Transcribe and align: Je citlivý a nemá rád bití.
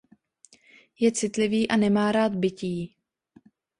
Je 0.99 1.11
citlivý 1.11 1.67
a 1.67 1.75
nemá 1.77 2.11
rád 2.11 2.35
bití. 2.35 2.95